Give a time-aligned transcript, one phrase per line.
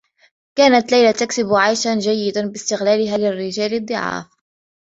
[0.55, 4.25] كانت ليلى تكسب عيشا جيّدا باستغلالها للرّجال الضّعاف.